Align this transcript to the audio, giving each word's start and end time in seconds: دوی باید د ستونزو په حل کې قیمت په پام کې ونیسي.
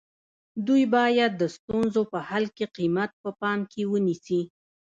دوی 0.67 0.83
باید 0.95 1.31
د 1.37 1.43
ستونزو 1.55 2.01
په 2.11 2.19
حل 2.29 2.45
کې 2.57 2.65
قیمت 2.77 3.11
په 3.23 3.29
پام 3.41 3.59
کې 3.71 3.81
ونیسي. 3.91 4.41